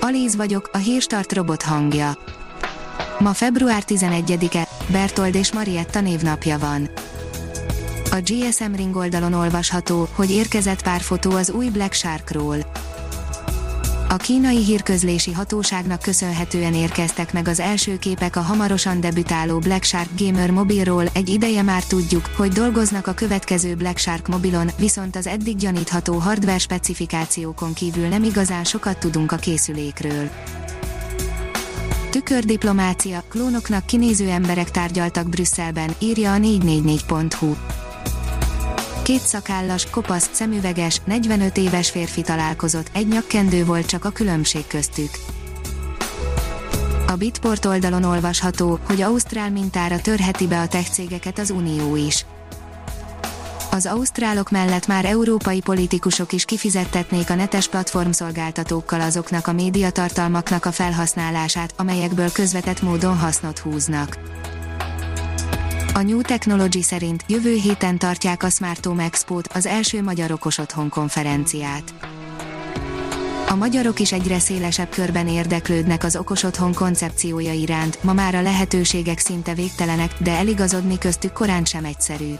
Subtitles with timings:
[0.00, 2.18] Alíz vagyok, a hírstart robot hangja.
[3.18, 6.90] Ma február 11-e, Bertold és Marietta névnapja van.
[8.10, 12.67] A GSM Ring oldalon olvasható, hogy érkezett pár fotó az új Black Sharkról.
[14.10, 20.08] A kínai hírközlési hatóságnak köszönhetően érkeztek meg az első képek a hamarosan debütáló Black Shark
[20.18, 25.26] Gamer mobilról, egy ideje már tudjuk, hogy dolgoznak a következő Black Shark mobilon, viszont az
[25.26, 30.30] eddig gyanítható hardware specifikációkon kívül nem igazán sokat tudunk a készülékről.
[32.10, 37.54] Tükördiplomácia, klónoknak kinéző emberek tárgyaltak Brüsszelben, írja a 444.hu.
[39.08, 45.10] Két szakállas, kopasz, szemüveges, 45 éves férfi találkozott, egy nyakkendő volt csak a különbség köztük.
[47.06, 52.24] A Bitport oldalon olvasható, hogy Ausztrál mintára törheti be a tech cégeket az Unió is.
[53.70, 60.72] Az ausztrálok mellett már európai politikusok is kifizettetnék a netes platformszolgáltatókkal azoknak a médiatartalmaknak a
[60.72, 64.18] felhasználását, amelyekből közvetett módon hasznot húznak.
[65.98, 70.58] A New Technology szerint jövő héten tartják a Smart Home Expo-t, az első magyar okos
[70.58, 71.94] otthon konferenciát.
[73.48, 78.42] A magyarok is egyre szélesebb körben érdeklődnek az okos otthon koncepciója iránt, ma már a
[78.42, 82.34] lehetőségek szinte végtelenek, de eligazodni köztük korán sem egyszerű.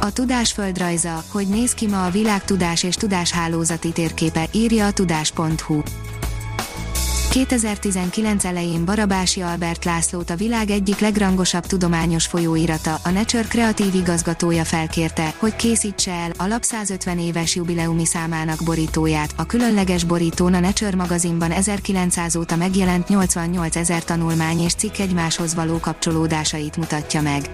[0.00, 4.92] A tudás földrajza, hogy néz ki ma a világ tudás és tudáshálózati térképe, írja a
[4.92, 5.82] tudás.hu.
[7.34, 14.64] 2019 elején Barabási Albert Lászlót a világ egyik legrangosabb tudományos folyóirata, a Nature kreatív igazgatója
[14.64, 19.34] felkérte, hogy készítse el a lap 150 éves jubileumi számának borítóját.
[19.36, 25.54] A különleges borítón a Nature magazinban 1900 óta megjelent 88 ezer tanulmány és cikk egymáshoz
[25.54, 27.50] való kapcsolódásait mutatja meg.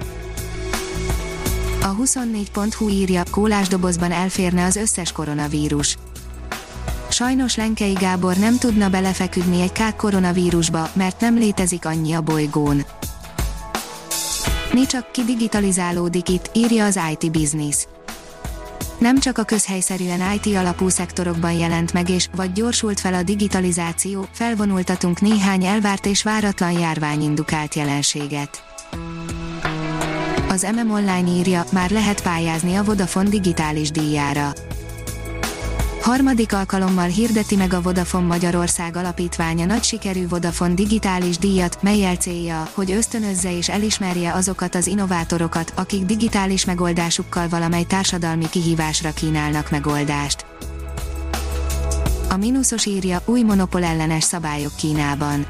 [1.82, 5.96] A 24.hu írja, kólásdobozban elférne az összes koronavírus
[7.20, 12.84] sajnos Lenkei Gábor nem tudna belefeküdni egy kák koronavírusba, mert nem létezik annyi a bolygón.
[14.72, 17.86] Mi csak ki digitalizálódik itt, írja az IT Business.
[18.98, 24.26] Nem csak a közhelyszerűen IT alapú szektorokban jelent meg és vagy gyorsult fel a digitalizáció,
[24.32, 28.64] felvonultatunk néhány elvárt és váratlan járványindukált jelenséget.
[30.48, 34.52] Az MM Online írja, már lehet pályázni a Vodafone digitális díjára
[36.10, 42.68] Harmadik alkalommal hirdeti meg a Vodafone Magyarország alapítványa nagy sikerű Vodafone digitális díjat, melyel célja,
[42.74, 50.44] hogy ösztönözze és elismerje azokat az innovátorokat, akik digitális megoldásukkal valamely társadalmi kihívásra kínálnak megoldást.
[52.28, 55.46] A mínuszos írja új monopól ellenes szabályok Kínában.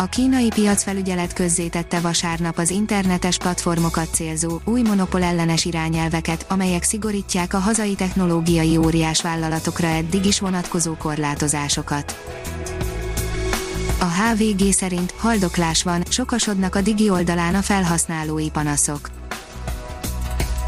[0.00, 7.54] A kínai piacfelügyelet közzétette vasárnap az internetes platformokat célzó, új monopól ellenes irányelveket, amelyek szigorítják
[7.54, 12.18] a hazai technológiai óriás vállalatokra eddig is vonatkozó korlátozásokat.
[13.98, 19.19] A HVG szerint haldoklás van, sokasodnak a digi oldalán a felhasználói panaszok.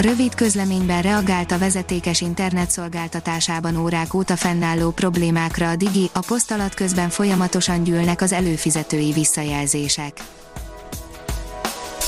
[0.02, 6.74] Rövid közleményben reagált a vezetékes internetszolgáltatásában órák óta fennálló problémákra a Digi, a poszt alatt
[6.74, 10.12] közben folyamatosan gyűlnek az előfizetői visszajelzések.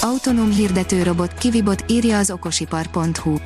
[0.03, 3.37] Autonóm hirdető robot Kivibot írja az okosipar.hu.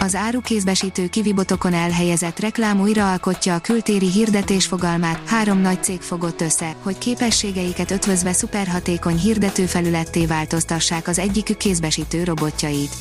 [0.00, 6.74] Az árukézbesítő kivibotokon elhelyezett reklám újraalkotja a kültéri hirdetés fogalmát, három nagy cég fogott össze,
[6.82, 12.94] hogy képességeiket ötvözve szuperhatékony hirdetőfelületté változtassák az egyikük kézbesítő robotjait.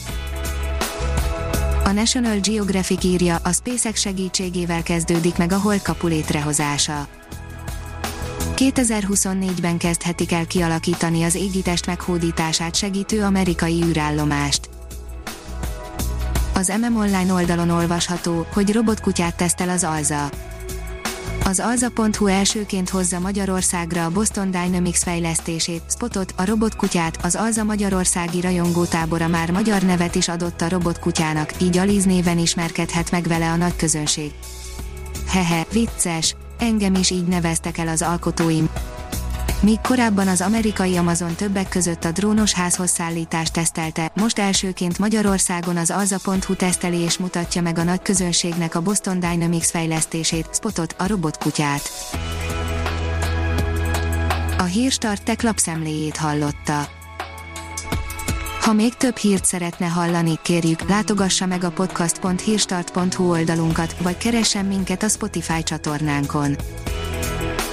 [1.90, 7.08] A National Geographic írja, a SpaceX segítségével kezdődik meg a holdkapu létrehozása.
[8.56, 14.69] 2024-ben kezdhetik el kialakítani az égitest meghódítását segítő amerikai űrállomást.
[16.54, 20.30] Az MM Online oldalon olvasható, hogy robotkutyát tesztel az Alza.
[21.50, 28.42] Az alza.hu elsőként hozza Magyarországra a Boston Dynamics fejlesztését, Spotot, a robotkutyát, az Alza Magyarországi
[28.42, 33.56] rajongótábora már magyar nevet is adott a robotkutyának, így Aliz néven ismerkedhet meg vele a
[33.56, 34.31] nagy közönség.
[35.28, 38.69] Hehe, vicces, engem is így neveztek el az alkotóim.
[39.62, 45.78] Míg korábban az amerikai Amazon többek között a drónos házhoz szállítást tesztelte, most elsőként Magyarországon
[45.78, 51.08] az alza.hu teszteli és mutatja meg a nagy közönségnek a Boston Dynamics fejlesztését, Spotot, a
[51.08, 51.82] robotkutyát.
[54.58, 56.88] A Hírstart tech lapszemléjét hallotta.
[58.62, 65.04] Ha még több hírt szeretne hallani, kérjük, látogassa meg a podcast.hírstart.hu oldalunkat, vagy keressen minket
[65.04, 66.56] a Spotify csatornánkon.